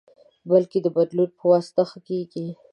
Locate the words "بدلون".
0.95-1.29